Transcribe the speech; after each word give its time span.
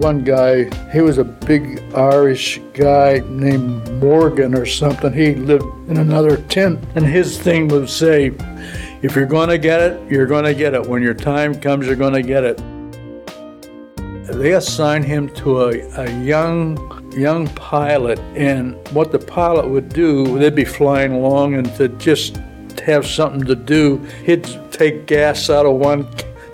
one 0.00 0.24
guy, 0.24 0.64
he 0.90 1.02
was 1.02 1.18
a 1.18 1.24
big 1.24 1.82
Irish 1.94 2.58
guy 2.72 3.22
named 3.26 3.90
Morgan 4.00 4.54
or 4.56 4.64
something. 4.64 5.12
He 5.12 5.34
lived 5.34 5.64
in 5.90 5.98
another 5.98 6.38
tent, 6.38 6.82
and 6.94 7.04
his 7.04 7.38
thing 7.38 7.68
would 7.68 7.88
say, 7.88 8.32
if 9.02 9.14
you're 9.14 9.26
going 9.26 9.50
to 9.50 9.58
get 9.58 9.80
it, 9.80 10.10
you're 10.10 10.26
going 10.26 10.44
to 10.44 10.54
get 10.54 10.74
it. 10.74 10.86
When 10.86 11.02
your 11.02 11.14
time 11.14 11.54
comes, 11.54 11.86
you're 11.86 11.96
going 11.96 12.14
to 12.14 12.22
get 12.22 12.44
it. 12.44 12.56
They 14.38 14.52
assigned 14.52 15.04
him 15.04 15.28
to 15.36 15.62
a, 15.64 16.04
a 16.04 16.22
young 16.22 16.78
young 17.16 17.48
pilot, 17.48 18.20
and 18.36 18.76
what 18.92 19.10
the 19.10 19.18
pilot 19.18 19.68
would 19.68 19.88
do, 19.88 20.38
they'd 20.38 20.54
be 20.54 20.64
flying 20.64 21.12
along, 21.12 21.54
and 21.54 21.74
to 21.74 21.88
just 21.88 22.36
have 22.86 23.04
something 23.04 23.44
to 23.44 23.56
do, 23.56 23.98
he'd 24.24 24.46
take 24.70 25.06
gas 25.06 25.50
out 25.50 25.66
of 25.66 25.74
one 25.74 26.04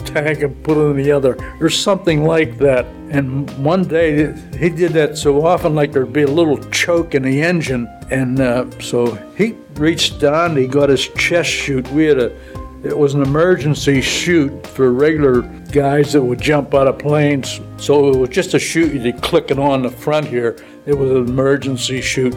tank 0.06 0.42
and 0.42 0.62
put 0.62 0.76
it 0.76 0.90
in 0.90 0.96
the 0.96 1.12
other, 1.12 1.36
or 1.60 1.68
something 1.68 2.24
like 2.24 2.58
that. 2.58 2.86
And 3.10 3.48
one 3.64 3.86
day 3.86 4.32
he 4.58 4.68
did 4.70 4.92
that 4.92 5.18
so 5.18 5.46
often, 5.46 5.74
like 5.74 5.92
there'd 5.92 6.12
be 6.12 6.22
a 6.22 6.26
little 6.30 6.58
choke 6.70 7.14
in 7.14 7.22
the 7.22 7.42
engine, 7.42 7.86
and 8.10 8.40
uh, 8.40 8.70
so 8.80 9.14
he 9.36 9.52
reached 9.74 10.20
down, 10.20 10.56
he 10.56 10.66
got 10.66 10.88
his 10.88 11.08
chest 11.08 11.50
chute. 11.50 11.90
We 11.92 12.04
had 12.04 12.18
a 12.18 12.36
it 12.86 12.96
was 12.96 13.14
an 13.14 13.22
emergency 13.22 14.00
chute 14.00 14.64
for 14.64 14.92
regular 14.92 15.42
guys 15.72 16.12
that 16.12 16.22
would 16.22 16.40
jump 16.40 16.72
out 16.72 16.86
of 16.86 16.98
planes. 16.98 17.60
So 17.78 18.10
it 18.10 18.16
was 18.16 18.28
just 18.28 18.54
a 18.54 18.60
chute, 18.60 18.92
you'd 18.92 19.22
click 19.22 19.50
it 19.50 19.58
on 19.58 19.82
the 19.82 19.90
front 19.90 20.26
here. 20.28 20.56
It 20.86 20.94
was 20.94 21.10
an 21.10 21.16
emergency 21.26 22.00
chute. 22.00 22.34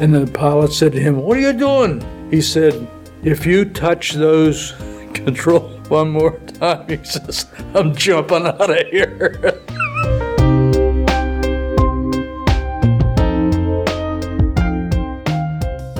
And 0.00 0.14
the 0.14 0.30
pilot 0.32 0.72
said 0.72 0.92
to 0.92 1.00
him, 1.00 1.16
What 1.18 1.36
are 1.36 1.40
you 1.40 1.52
doing? 1.52 2.30
He 2.30 2.40
said, 2.40 2.88
If 3.22 3.44
you 3.44 3.66
touch 3.66 4.12
those 4.12 4.72
control 5.12 5.75
one 5.88 6.10
more 6.10 6.38
time, 6.38 6.88
he 6.88 7.04
says, 7.04 7.46
I'm 7.74 7.94
jumping 7.94 8.46
out 8.46 8.70
of 8.70 8.86
here. 8.88 9.40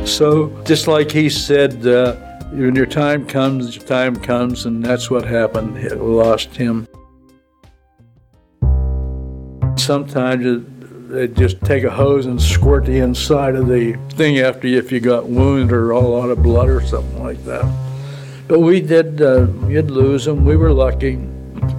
so, 0.06 0.48
just 0.64 0.88
like 0.88 1.10
he 1.10 1.28
said, 1.28 1.86
uh, 1.86 2.14
when 2.50 2.74
your 2.74 2.86
time 2.86 3.26
comes, 3.26 3.76
your 3.76 3.84
time 3.84 4.16
comes, 4.16 4.66
and 4.66 4.82
that's 4.82 5.10
what 5.10 5.24
happened. 5.24 5.74
We 5.74 5.90
lost 5.90 6.56
him. 6.56 6.88
Sometimes 9.76 10.64
they 11.08 11.28
just 11.28 11.60
take 11.60 11.84
a 11.84 11.90
hose 11.90 12.26
and 12.26 12.40
squirt 12.40 12.86
the 12.86 12.98
inside 12.98 13.54
of 13.54 13.68
the 13.68 13.92
thing 14.10 14.38
after 14.38 14.66
you 14.66 14.78
if 14.78 14.90
you 14.90 15.00
got 15.00 15.28
wounded 15.28 15.72
or 15.72 15.90
a 15.92 16.00
lot 16.00 16.30
of 16.30 16.42
blood 16.42 16.68
or 16.68 16.80
something 16.80 17.22
like 17.22 17.42
that. 17.44 17.85
But 18.48 18.60
we 18.60 18.80
did, 18.80 19.20
uh, 19.20 19.48
you'd 19.66 19.90
lose 19.90 20.24
them. 20.24 20.44
We 20.44 20.56
were 20.56 20.72
lucky. 20.72 21.18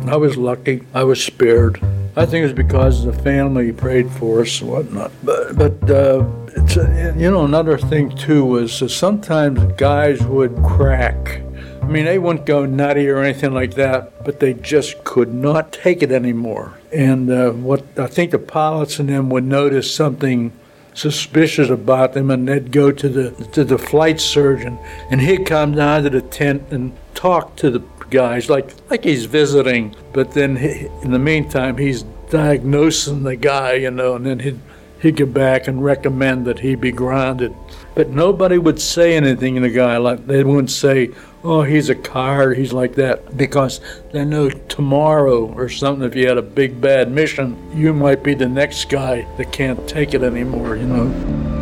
I 0.05 0.17
was 0.17 0.37
lucky. 0.37 0.83
I 0.93 1.03
was 1.03 1.23
spared. 1.23 1.81
I 2.15 2.25
think 2.25 2.43
it 2.43 2.47
was 2.47 2.53
because 2.53 3.05
the 3.05 3.13
family 3.13 3.71
prayed 3.71 4.11
for 4.11 4.41
us 4.41 4.59
and 4.59 4.71
whatnot. 4.71 5.11
But, 5.23 5.55
but 5.55 5.89
uh, 5.89 6.25
a, 6.55 7.13
you 7.15 7.31
know, 7.31 7.45
another 7.45 7.77
thing 7.77 8.15
too 8.15 8.43
was 8.43 8.81
uh, 8.81 8.87
sometimes 8.87 9.59
guys 9.73 10.23
would 10.23 10.55
crack. 10.63 11.41
I 11.81 11.85
mean, 11.85 12.05
they 12.05 12.19
wouldn't 12.19 12.45
go 12.45 12.65
nutty 12.65 13.07
or 13.07 13.19
anything 13.19 13.53
like 13.53 13.75
that, 13.75 14.25
but 14.25 14.39
they 14.39 14.53
just 14.53 15.03
could 15.05 15.33
not 15.33 15.71
take 15.71 16.03
it 16.03 16.11
anymore. 16.11 16.77
And 16.91 17.29
uh, 17.29 17.51
what 17.51 17.85
I 17.97 18.07
think 18.07 18.31
the 18.31 18.39
pilots 18.39 18.99
and 18.99 19.07
them 19.07 19.29
would 19.29 19.45
notice 19.45 19.93
something 19.93 20.51
suspicious 20.97 21.69
about 21.69 22.13
them, 22.13 22.31
and 22.31 22.47
they'd 22.47 22.71
go 22.71 22.91
to 22.91 23.07
the 23.07 23.31
to 23.51 23.63
the 23.63 23.77
flight 23.77 24.19
surgeon, 24.19 24.79
and 25.11 25.21
he'd 25.21 25.45
come 25.45 25.75
down 25.75 26.03
to 26.03 26.09
the 26.09 26.21
tent 26.21 26.63
and 26.71 26.91
talk 27.13 27.55
to 27.57 27.69
the 27.69 27.83
guys 28.09 28.49
like 28.49 28.71
like 28.89 29.03
he's 29.03 29.25
visiting. 29.25 29.95
But 30.11 30.31
then 30.31 30.55
he, 30.55 30.87
in 31.03 31.11
the 31.11 31.19
meantime, 31.19 31.77
he's 31.77 32.03
diagnosing 32.29 33.23
the 33.23 33.35
guy, 33.35 33.73
you 33.73 33.91
know, 33.91 34.15
and 34.15 34.25
then 34.25 34.39
he'd 34.39 34.59
he'd 35.01 35.33
back 35.33 35.67
and 35.67 35.83
recommend 35.83 36.45
that 36.45 36.59
he 36.59 36.75
be 36.75 36.91
grounded. 36.91 37.53
But 37.95 38.09
nobody 38.09 38.57
would 38.57 38.79
say 38.79 39.15
anything 39.15 39.55
to 39.55 39.61
the 39.61 39.69
guy 39.69 39.97
like 39.97 40.27
they 40.27 40.43
wouldn't 40.43 40.71
say, 40.71 41.11
"Oh, 41.43 41.63
he's 41.63 41.89
a 41.89 41.95
coward," 41.95 42.57
he's 42.57 42.73
like 42.73 42.95
that, 42.95 43.37
because 43.37 43.81
they 44.11 44.25
know 44.25 44.49
tomorrow 44.49 45.51
or 45.53 45.69
something. 45.69 46.07
If 46.07 46.15
you 46.15 46.27
had 46.27 46.37
a 46.37 46.43
big 46.43 46.79
bad 46.79 47.11
mission, 47.11 47.57
you 47.73 47.93
might 47.93 48.23
be 48.23 48.33
the 48.33 48.47
next 48.47 48.89
guy 48.89 49.25
that 49.37 49.51
can't 49.51 49.87
take 49.87 50.13
it 50.13 50.23
anymore, 50.23 50.75
you 50.75 50.87
know. 50.87 51.57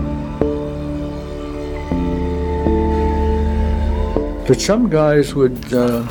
But 4.48 4.62
some 4.62 4.90
guys 4.90 5.34
would 5.34 5.74
uh, 5.74 6.08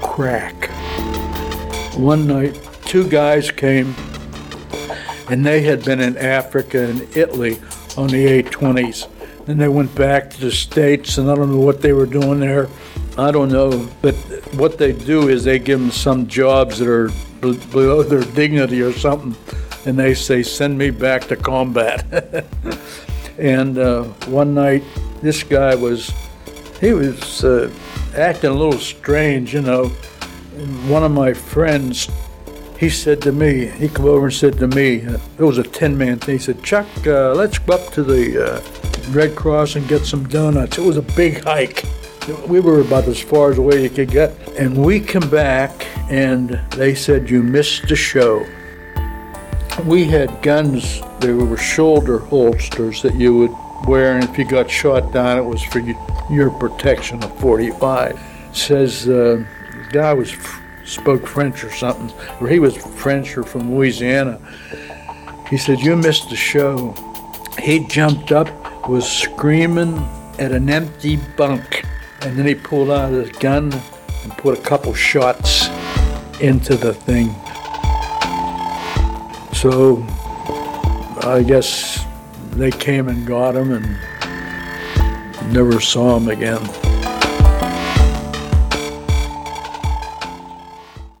crack. 0.00 0.70
One 1.96 2.26
night, 2.26 2.58
two 2.86 3.06
guys 3.08 3.50
came 3.50 3.94
and 5.30 5.44
they 5.44 5.62
had 5.62 5.84
been 5.84 6.00
in 6.00 6.16
Africa 6.16 6.88
and 6.88 7.00
Italy 7.16 7.58
on 7.96 8.08
the 8.08 8.26
A-20s. 8.26 9.08
Then 9.46 9.58
they 9.58 9.68
went 9.68 9.94
back 9.94 10.30
to 10.30 10.40
the 10.40 10.52
States, 10.52 11.18
and 11.18 11.30
I 11.30 11.34
don't 11.34 11.50
know 11.50 11.60
what 11.60 11.80
they 11.80 11.92
were 11.92 12.06
doing 12.06 12.40
there. 12.40 12.68
I 13.16 13.30
don't 13.30 13.50
know, 13.50 13.88
but 14.02 14.14
what 14.54 14.78
they 14.78 14.92
do 14.92 15.28
is 15.28 15.44
they 15.44 15.58
give 15.58 15.80
them 15.80 15.90
some 15.90 16.26
jobs 16.26 16.78
that 16.78 16.88
are 16.88 17.10
below 17.40 18.02
their 18.02 18.22
dignity 18.22 18.82
or 18.82 18.92
something, 18.92 19.34
and 19.86 19.98
they 19.98 20.14
say, 20.14 20.42
"Send 20.42 20.78
me 20.78 20.90
back 20.90 21.24
to 21.28 21.36
combat." 21.36 22.04
and 23.38 23.78
uh, 23.78 24.04
one 24.26 24.54
night, 24.54 24.84
this 25.22 25.42
guy 25.42 25.74
was 25.74 26.12
he 26.80 26.92
was 26.92 27.42
uh, 27.42 27.70
acting 28.14 28.50
a 28.50 28.54
little 28.54 28.78
strange, 28.78 29.54
you 29.54 29.62
know. 29.62 29.90
And 30.56 30.90
one 30.90 31.02
of 31.02 31.10
my 31.10 31.32
friends 31.32 32.08
he 32.78 32.88
said 32.88 33.20
to 33.22 33.32
me, 33.32 33.66
he 33.66 33.88
came 33.88 34.06
over 34.06 34.26
and 34.26 34.34
said 34.34 34.56
to 34.58 34.68
me, 34.68 35.04
uh, 35.04 35.18
it 35.36 35.42
was 35.42 35.58
a 35.58 35.64
10 35.64 35.98
man 35.98 36.18
thing. 36.18 36.36
He 36.36 36.38
said, 36.38 36.62
Chuck, 36.62 36.86
uh, 37.06 37.34
let's 37.34 37.58
go 37.58 37.74
up 37.74 37.92
to 37.94 38.04
the 38.04 38.54
uh, 38.54 39.10
Red 39.10 39.34
Cross 39.34 39.74
and 39.74 39.88
get 39.88 40.06
some 40.06 40.28
donuts. 40.28 40.78
It 40.78 40.84
was 40.84 40.96
a 40.96 41.02
big 41.02 41.42
hike. 41.42 41.84
We 42.46 42.60
were 42.60 42.80
about 42.80 43.08
as 43.08 43.18
far 43.18 43.50
as 43.50 43.58
away 43.58 43.82
you 43.82 43.90
could 43.90 44.10
get. 44.10 44.32
And 44.56 44.76
we 44.84 45.00
come 45.00 45.28
back 45.28 45.86
and 46.08 46.50
they 46.70 46.94
said, 46.94 47.28
You 47.28 47.42
missed 47.42 47.88
the 47.88 47.96
show. 47.96 48.46
We 49.84 50.04
had 50.04 50.40
guns, 50.42 51.00
they 51.20 51.32
were 51.32 51.56
shoulder 51.56 52.18
holsters 52.18 53.02
that 53.02 53.14
you 53.14 53.36
would 53.38 53.88
wear, 53.88 54.16
and 54.16 54.24
if 54.24 54.36
you 54.36 54.44
got 54.44 54.70
shot 54.70 55.12
down, 55.12 55.38
it 55.38 55.44
was 55.44 55.62
for 55.64 55.80
your 56.30 56.50
protection 56.50 57.22
of 57.22 57.40
45. 57.40 58.20
says 58.52 59.08
uh, 59.08 59.44
the 59.72 59.88
guy 59.92 60.12
was 60.12 60.32
spoke 60.88 61.26
French 61.26 61.62
or 61.64 61.70
something, 61.70 62.10
or 62.40 62.48
he 62.48 62.58
was 62.58 62.76
French 62.76 63.36
or 63.36 63.42
from 63.42 63.74
Louisiana. 63.74 64.40
He 65.50 65.56
said, 65.56 65.80
You 65.80 65.96
missed 65.96 66.30
the 66.30 66.36
show. 66.36 66.94
He 67.58 67.86
jumped 67.86 68.32
up, 68.32 68.48
was 68.88 69.10
screaming 69.10 69.96
at 70.38 70.52
an 70.52 70.70
empty 70.70 71.16
bunk, 71.36 71.84
and 72.22 72.38
then 72.38 72.46
he 72.46 72.54
pulled 72.54 72.90
out 72.90 73.12
his 73.12 73.30
gun 73.38 73.72
and 74.22 74.32
put 74.38 74.58
a 74.58 74.62
couple 74.62 74.94
shots 74.94 75.68
into 76.40 76.76
the 76.76 76.94
thing. 76.94 77.34
So 79.52 80.06
I 81.22 81.42
guess 81.46 82.04
they 82.52 82.70
came 82.70 83.08
and 83.08 83.26
got 83.26 83.56
him 83.56 83.72
and 83.72 85.52
never 85.52 85.80
saw 85.80 86.16
him 86.16 86.28
again. 86.28 86.87